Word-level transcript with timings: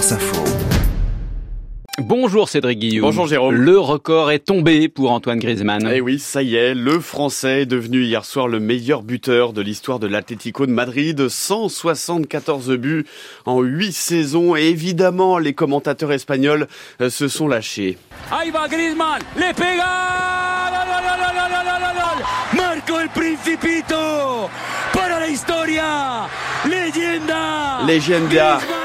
France 0.00 0.12
Info. 0.12 0.44
Bonjour 1.98 2.48
Cédric 2.48 2.78
Guillaume. 2.78 3.04
Bonjour 3.04 3.26
Jérôme. 3.26 3.54
Le 3.54 3.78
record 3.78 4.30
est 4.30 4.38
tombé 4.38 4.88
pour 4.88 5.10
Antoine 5.10 5.38
Griezmann. 5.38 5.90
Eh 5.92 6.00
oui, 6.00 6.18
ça 6.18 6.42
y 6.42 6.56
est, 6.56 6.72
le 6.72 7.00
Français 7.00 7.62
est 7.62 7.66
devenu 7.66 8.04
hier 8.04 8.24
soir 8.24 8.48
le 8.48 8.60
meilleur 8.60 9.02
buteur 9.02 9.52
de 9.52 9.60
l'histoire 9.60 9.98
de 9.98 10.06
l'Atlético 10.06 10.64
de 10.64 10.72
Madrid. 10.72 11.28
174 11.28 12.70
buts 12.78 13.04
en 13.44 13.60
8 13.60 13.92
saisons 13.92 14.56
et 14.56 14.68
évidemment 14.68 15.36
les 15.36 15.52
commentateurs 15.52 16.12
espagnols 16.12 16.66
euh, 17.02 17.10
se 17.10 17.28
sont 17.28 17.46
lâchés. 17.46 17.98
Ahí 18.30 18.50
va 18.50 18.68
Griezmann, 18.68 19.20
le 19.36 19.52
pega, 19.52 19.84
Marco 22.56 23.00
el 23.00 23.10
Principito, 23.10 24.48
para 24.94 25.20
la 25.20 25.28
historia, 25.28 26.26
leyenda. 26.64 27.82
Leyenda. 27.86 28.60
Griezmann 28.60 28.79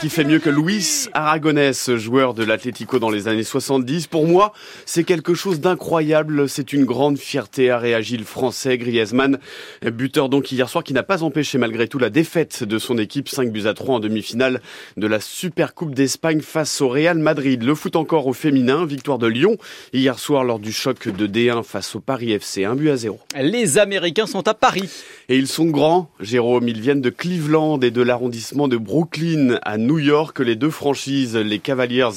qui 0.00 0.08
fait 0.08 0.24
mieux 0.24 0.38
que 0.38 0.50
Luis 0.50 1.08
Aragonès, 1.12 1.94
joueur 1.94 2.34
de 2.34 2.42
l'Atlético 2.42 2.98
dans 2.98 3.10
les 3.10 3.28
années 3.28 3.44
70. 3.44 4.06
Pour 4.06 4.26
moi, 4.26 4.52
c'est 4.84 5.04
quelque 5.04 5.34
chose 5.34 5.60
d'incroyable. 5.60 6.48
C'est 6.48 6.72
une 6.72 6.84
grande 6.84 7.18
fierté, 7.18 7.70
a 7.70 7.78
réagi 7.78 8.16
le 8.16 8.24
français 8.24 8.78
Griezmann. 8.78 9.38
Buteur 9.82 10.28
donc 10.28 10.50
hier 10.50 10.68
soir 10.68 10.82
qui 10.82 10.92
n'a 10.92 11.02
pas 11.02 11.22
empêché 11.22 11.58
malgré 11.58 11.86
tout 11.86 11.98
la 11.98 12.10
défaite 12.10 12.64
de 12.64 12.78
son 12.78 12.98
équipe 12.98 13.28
5 13.28 13.52
buts 13.52 13.66
à 13.66 13.74
3 13.74 13.96
en 13.96 14.00
demi-finale 14.00 14.60
de 14.96 15.06
la 15.06 15.20
Super 15.20 15.74
Coupe 15.74 15.94
d'Espagne 15.94 16.40
face 16.40 16.80
au 16.80 16.88
Real 16.88 17.18
Madrid. 17.18 17.62
Le 17.62 17.74
foot 17.74 17.96
encore 17.96 18.26
au 18.26 18.32
féminin, 18.32 18.86
victoire 18.86 19.18
de 19.18 19.26
Lyon 19.26 19.56
hier 19.92 20.18
soir 20.18 20.42
lors 20.42 20.58
du 20.58 20.72
choc 20.72 21.08
de 21.08 21.26
D1 21.26 21.62
face 21.62 21.94
au 21.94 22.00
Paris 22.00 22.32
FC, 22.32 22.64
1 22.64 22.74
but 22.74 22.90
à 22.90 22.96
0. 22.96 23.20
Les 23.40 23.78
Américains 23.78 24.26
sont 24.26 24.48
à 24.48 24.54
Paris. 24.54 24.88
Et 25.28 25.36
ils 25.36 25.48
sont 25.48 25.66
grands, 25.66 26.10
Jérôme. 26.20 26.68
Ils 26.68 26.80
viennent 26.80 27.02
de 27.02 27.10
Cleveland 27.10 27.78
et 27.80 27.90
de 27.90 28.02
l'arrondissement 28.02 28.66
de 28.66 28.78
Brooklyn 28.78 29.17
à 29.62 29.78
New 29.78 29.98
York. 29.98 30.38
Les 30.40 30.56
deux 30.56 30.70
franchises, 30.70 31.36
les 31.36 31.58
Cavaliers 31.58 32.08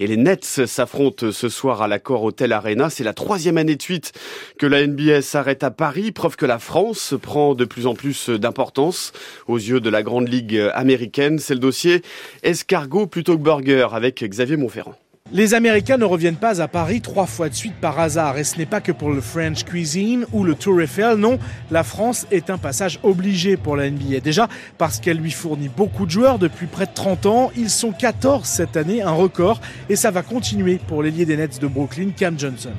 et 0.00 0.06
les 0.06 0.16
Nets, 0.16 0.66
s'affrontent 0.66 1.30
ce 1.30 1.48
soir 1.48 1.82
à 1.82 1.88
l'accord 1.88 2.24
Hotel 2.24 2.52
Arena. 2.52 2.90
C'est 2.90 3.04
la 3.04 3.12
troisième 3.12 3.58
année 3.58 3.76
de 3.76 3.82
suite 3.82 4.12
que 4.58 4.66
la 4.66 4.86
NBA 4.86 5.22
s'arrête 5.22 5.62
à 5.62 5.70
Paris, 5.70 6.12
preuve 6.12 6.36
que 6.36 6.46
la 6.46 6.58
France 6.58 7.14
prend 7.20 7.54
de 7.54 7.64
plus 7.64 7.86
en 7.86 7.94
plus 7.94 8.28
d'importance 8.30 9.12
aux 9.46 9.58
yeux 9.58 9.80
de 9.80 9.90
la 9.90 10.02
grande 10.02 10.28
ligue 10.28 10.60
américaine. 10.74 11.38
C'est 11.38 11.54
le 11.54 11.60
dossier 11.60 12.02
escargot 12.42 13.06
plutôt 13.06 13.38
que 13.38 13.42
burger 13.42 13.88
avec 13.92 14.24
Xavier 14.24 14.56
Montferrand. 14.56 14.96
Les 15.30 15.52
Américains 15.52 15.98
ne 15.98 16.06
reviennent 16.06 16.36
pas 16.36 16.62
à 16.62 16.68
Paris 16.68 17.02
trois 17.02 17.26
fois 17.26 17.50
de 17.50 17.54
suite 17.54 17.74
par 17.74 18.00
hasard, 18.00 18.38
et 18.38 18.44
ce 18.44 18.56
n'est 18.56 18.64
pas 18.64 18.80
que 18.80 18.92
pour 18.92 19.10
le 19.10 19.20
French 19.20 19.62
cuisine 19.62 20.24
ou 20.32 20.42
le 20.42 20.54
Tour 20.54 20.80
Eiffel, 20.80 21.16
non, 21.16 21.38
la 21.70 21.82
France 21.82 22.26
est 22.30 22.48
un 22.48 22.56
passage 22.56 22.98
obligé 23.02 23.58
pour 23.58 23.76
la 23.76 23.90
NBA. 23.90 24.20
Déjà 24.20 24.48
parce 24.78 25.00
qu'elle 25.00 25.18
lui 25.18 25.30
fournit 25.30 25.68
beaucoup 25.68 26.06
de 26.06 26.10
joueurs 26.10 26.38
depuis 26.38 26.66
près 26.66 26.86
de 26.86 26.94
30 26.94 27.26
ans, 27.26 27.50
ils 27.58 27.68
sont 27.68 27.92
14 27.92 28.48
cette 28.48 28.78
année, 28.78 29.02
un 29.02 29.10
record, 29.10 29.60
et 29.90 29.96
ça 29.96 30.10
va 30.10 30.22
continuer 30.22 30.80
pour 30.88 31.02
l'ailier 31.02 31.26
des 31.26 31.36
Nets 31.36 31.60
de 31.60 31.66
Brooklyn, 31.66 32.08
Cam 32.16 32.38
Johnson. 32.38 32.70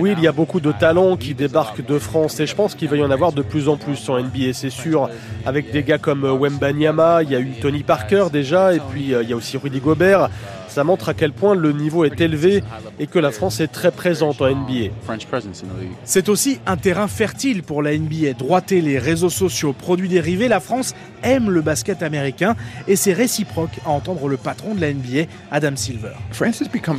Oui, 0.00 0.12
il 0.18 0.24
y 0.24 0.26
a 0.26 0.32
beaucoup 0.32 0.58
de 0.58 0.72
talents 0.72 1.16
qui 1.16 1.34
débarquent 1.34 1.86
de 1.86 2.00
France, 2.00 2.40
et 2.40 2.48
je 2.48 2.54
pense 2.56 2.74
qu'il 2.74 2.88
va 2.88 2.96
y 2.96 3.04
en 3.04 3.12
avoir 3.12 3.30
de 3.30 3.42
plus 3.42 3.68
en 3.68 3.76
plus 3.76 4.08
en 4.08 4.20
NBA, 4.20 4.54
c'est 4.54 4.70
sûr, 4.70 5.08
avec 5.44 5.70
des 5.70 5.84
gars 5.84 5.98
comme 5.98 6.24
Wemba 6.24 6.72
Nyama, 6.72 7.22
il 7.22 7.30
y 7.30 7.36
a 7.36 7.40
eu 7.40 7.52
Tony 7.62 7.84
Parker 7.84 8.24
déjà, 8.32 8.74
et 8.74 8.80
puis 8.90 9.14
euh, 9.14 9.22
il 9.22 9.30
y 9.30 9.32
a 9.32 9.36
aussi 9.36 9.56
Rudy 9.56 9.78
Gobert 9.78 10.30
ça 10.76 10.84
montre 10.84 11.08
à 11.08 11.14
quel 11.14 11.32
point 11.32 11.54
le 11.54 11.72
niveau 11.72 12.04
est 12.04 12.20
élevé 12.20 12.62
et 13.00 13.06
que 13.06 13.18
la 13.18 13.30
France 13.30 13.60
est 13.60 13.68
très 13.68 13.90
présente 13.90 14.42
en 14.42 14.50
NBA. 14.50 14.90
C'est 16.04 16.28
aussi 16.28 16.58
un 16.66 16.76
terrain 16.76 17.08
fertile 17.08 17.62
pour 17.62 17.82
la 17.82 17.96
NBA. 17.96 18.34
Droiter 18.38 18.82
les 18.82 18.98
réseaux 18.98 19.30
sociaux, 19.30 19.72
produits 19.72 20.10
dérivés, 20.10 20.48
la 20.48 20.60
France 20.60 20.94
aime 21.22 21.50
le 21.50 21.62
basket 21.62 22.02
américain 22.02 22.56
et 22.86 22.94
c'est 22.94 23.14
réciproque 23.14 23.70
à 23.86 23.88
entendre 23.88 24.28
le 24.28 24.36
patron 24.36 24.74
de 24.74 24.82
la 24.82 24.92
NBA, 24.92 25.30
Adam 25.50 25.76
Silver. 25.76 26.12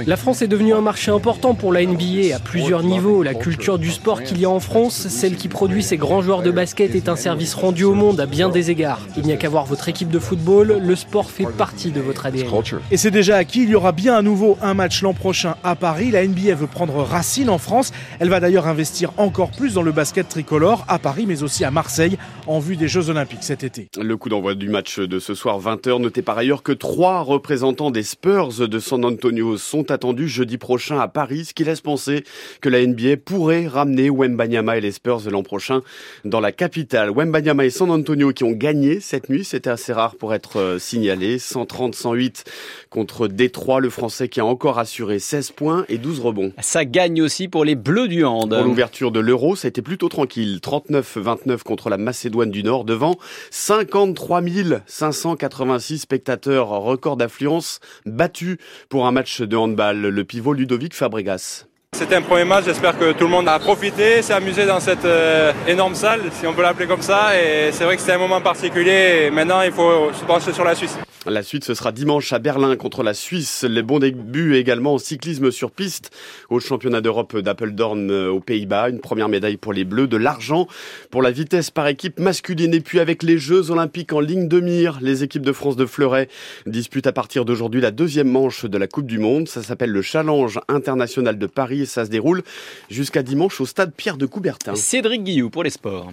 La 0.07 0.17
France 0.17 0.41
est 0.41 0.47
devenue 0.47 0.73
un 0.73 0.81
marché 0.81 1.11
important 1.11 1.53
pour 1.53 1.71
la 1.71 1.85
NBA 1.85 2.35
à 2.35 2.39
plusieurs 2.39 2.81
niveaux. 2.81 3.21
La 3.21 3.35
culture 3.35 3.77
du 3.77 3.91
sport 3.91 4.23
qu'il 4.23 4.41
y 4.41 4.45
a 4.45 4.49
en 4.49 4.59
France, 4.59 5.07
celle 5.07 5.35
qui 5.35 5.49
produit 5.49 5.83
ces 5.83 5.97
grands 5.97 6.23
joueurs 6.23 6.41
de 6.41 6.49
basket, 6.49 6.95
est 6.95 7.09
un 7.09 7.15
service 7.15 7.53
rendu 7.53 7.83
au 7.83 7.93
monde 7.93 8.19
à 8.19 8.25
bien 8.25 8.49
des 8.49 8.71
égards. 8.71 9.01
Il 9.17 9.23
n'y 9.23 9.33
a 9.33 9.37
qu'à 9.37 9.49
voir 9.49 9.65
votre 9.65 9.87
équipe 9.87 10.09
de 10.09 10.17
football, 10.17 10.81
le 10.83 10.95
sport 10.95 11.29
fait 11.29 11.45
partie 11.45 11.91
de 11.91 12.01
votre 12.01 12.25
ADN. 12.25 12.47
Et 12.89 12.97
c'est 12.97 13.11
déjà 13.11 13.37
acquis, 13.37 13.66
il 13.67 13.71
y 13.71 13.75
aura 13.75 13.91
bien 13.91 14.15
à 14.15 14.21
nouveau 14.21 14.57
un 14.61 14.73
match 14.73 15.01
l'an 15.01 15.13
prochain 15.13 15.55
à 15.61 15.75
Paris. 15.75 16.09
La 16.09 16.25
NBA 16.25 16.55
veut 16.55 16.67
prendre 16.67 17.03
racine 17.03 17.49
en 17.49 17.57
France. 17.57 17.91
Elle 18.21 18.29
va 18.29 18.39
d'ailleurs 18.39 18.65
investir 18.65 19.11
encore 19.17 19.51
plus 19.51 19.73
dans 19.73 19.81
le 19.81 19.91
basket 19.91 20.29
tricolore 20.29 20.85
à 20.87 20.99
Paris, 20.99 21.25
mais 21.27 21.43
aussi 21.43 21.65
à 21.65 21.71
Marseille, 21.71 22.17
en 22.45 22.59
vue 22.59 22.77
des 22.77 22.87
Jeux 22.87 23.09
Olympiques 23.09 23.43
cet 23.43 23.65
été. 23.65 23.89
Le 24.01 24.15
coup 24.15 24.29
d'envoi 24.29 24.55
du 24.55 24.69
match 24.69 24.99
de 24.99 25.19
ce 25.19 25.35
soir 25.35 25.59
20h. 25.59 25.99
Notez 26.01 26.21
par 26.21 26.37
ailleurs 26.37 26.63
que 26.63 26.71
trois 26.71 27.19
représentants 27.23 27.91
des 27.91 28.03
Spurs 28.03 28.69
de 28.69 28.79
San 28.79 29.03
Antonio 29.03 29.57
sont 29.57 29.91
attendus 29.91 30.29
jeudi 30.29 30.57
prochain 30.57 30.97
à 30.99 31.09
Paris, 31.09 31.43
ce 31.45 31.53
qui 31.53 31.65
laisse 31.65 31.81
penser 31.81 32.23
que 32.61 32.69
la 32.69 32.85
NBA 32.87 33.17
pourrait 33.25 33.67
ramener 33.67 34.09
Wembanyama 34.09 34.77
et 34.77 34.81
les 34.81 34.93
Spurs 34.93 35.29
l'an 35.29 35.43
prochain 35.43 35.81
dans 36.23 36.39
la 36.39 36.53
capitale. 36.53 37.11
Wembanyama 37.11 37.65
et 37.65 37.69
San 37.69 37.91
Antonio 37.91 38.31
qui 38.31 38.45
ont 38.45 38.51
gagné 38.51 39.01
cette 39.01 39.29
nuit, 39.29 39.43
c'était 39.43 39.69
assez 39.69 39.91
rare 39.91 40.15
pour 40.15 40.33
être 40.33 40.77
signalé. 40.79 41.37
130-108 41.37 42.45
contre 42.89 43.27
Détroit, 43.27 43.56
le 43.79 43.89
Français 43.89 44.29
qui 44.29 44.39
a 44.39 44.45
encore 44.45 44.79
assuré 44.79 45.19
16 45.19 45.51
points 45.51 45.85
et 45.89 45.97
12 45.97 46.19
rebonds. 46.19 46.51
Ça 46.59 46.85
gagne 46.85 47.21
aussi 47.21 47.47
pour 47.47 47.65
les 47.65 47.75
Bleus 47.75 48.07
du 48.07 48.23
Hand. 48.23 48.49
Pour 48.49 48.63
l'ouverture 48.63 49.11
de 49.11 49.19
l'Euro, 49.19 49.55
ça 49.55 49.67
a 49.67 49.69
été 49.69 49.81
plutôt 49.81 50.09
tranquille. 50.09 50.59
39-29 50.61 51.63
contre 51.63 51.89
la 51.89 51.97
Macédoine 51.97 52.51
du 52.51 52.63
Nord 52.63 52.85
devant 52.85 53.17
53 53.51 54.41
586 54.85 55.99
spectateurs, 55.99 56.69
record 56.69 57.17
d'affluence 57.17 57.79
battu 58.05 58.59
pour 58.89 59.07
un 59.07 59.11
match 59.11 59.41
de 59.41 59.57
handball. 59.57 59.99
Le 59.99 60.23
pivot 60.23 60.53
Ludovic 60.53 60.93
Fabregas. 60.93 61.65
C'était 61.97 62.13
un 62.13 62.21
premier 62.21 62.43
match, 62.43 62.65
j'espère 62.65 62.95
que 62.95 63.11
tout 63.11 63.23
le 63.23 63.31
monde 63.31 63.47
a 63.47 63.57
profité, 63.57 64.21
s'est 64.21 64.31
amusé 64.31 64.67
dans 64.67 64.79
cette 64.79 65.03
euh, 65.03 65.51
énorme 65.67 65.95
salle, 65.95 66.21
si 66.31 66.45
on 66.45 66.53
peut 66.53 66.61
l'appeler 66.61 66.85
comme 66.85 67.01
ça. 67.01 67.31
Et 67.35 67.71
c'est 67.71 67.85
vrai 67.85 67.95
que 67.95 68.01
c'était 68.01 68.13
un 68.13 68.19
moment 68.19 68.39
particulier. 68.39 69.31
Maintenant, 69.31 69.63
il 69.63 69.71
faut 69.71 70.13
se 70.13 70.23
pencher 70.23 70.53
sur 70.53 70.63
la 70.63 70.75
Suisse. 70.75 70.95
La 71.25 71.43
suite, 71.43 71.65
ce 71.65 71.73
sera 71.73 71.91
dimanche 71.91 72.31
à 72.31 72.39
Berlin 72.39 72.77
contre 72.77 73.03
la 73.03 73.13
Suisse. 73.13 73.65
Les 73.67 73.81
bons 73.81 73.99
débuts 73.99 74.55
également 74.55 74.93
en 74.93 74.97
cyclisme 74.97 75.51
sur 75.51 75.71
piste 75.71 76.11
au 76.49 76.61
championnat 76.61 77.01
d'Europe 77.01 77.35
d'Apeldoorn 77.35 78.09
aux 78.11 78.39
Pays-Bas. 78.39 78.89
Une 78.89 79.01
première 79.01 79.27
médaille 79.27 79.57
pour 79.57 79.73
les 79.73 79.83
Bleus, 79.83 80.07
de 80.07 80.15
l'argent 80.15 80.67
pour 81.11 81.21
la 81.21 81.31
vitesse 81.31 81.69
par 81.69 81.87
équipe 81.87 82.19
masculine. 82.19 82.73
Et 82.73 82.79
puis 82.79 83.01
avec 83.01 83.23
les 83.23 83.39
Jeux 83.39 83.71
Olympiques 83.71 84.13
en 84.13 84.21
ligne 84.21 84.47
de 84.47 84.61
mire, 84.61 84.99
les 85.01 85.23
équipes 85.23 85.45
de 85.45 85.51
France 85.51 85.75
de 85.75 85.85
Fleuret 85.85 86.29
disputent 86.65 87.07
à 87.07 87.11
partir 87.11 87.43
d'aujourd'hui 87.43 87.81
la 87.81 87.91
deuxième 87.91 88.29
manche 88.29 88.63
de 88.63 88.77
la 88.77 88.87
Coupe 88.87 89.07
du 89.07 89.19
Monde. 89.19 89.49
Ça 89.49 89.63
s'appelle 89.63 89.91
le 89.91 90.01
Challenge 90.01 90.59
international 90.69 91.37
de 91.37 91.47
Paris 91.47 91.86
ça 91.87 92.05
se 92.05 92.09
déroule 92.09 92.43
jusqu'à 92.89 93.23
dimanche 93.23 93.59
au 93.61 93.65
stade 93.65 93.93
Pierre 93.95 94.17
de 94.17 94.25
Coubertin. 94.25 94.75
Cédric 94.75 95.23
Guillou 95.23 95.49
pour 95.49 95.63
les 95.63 95.69
sports. 95.69 96.11